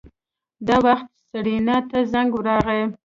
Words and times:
دا 0.67 0.75
وخت 0.85 1.07
سېرېنا 1.29 1.77
ته 1.89 1.97
زنګ 2.11 2.31
راغی. 2.45 2.81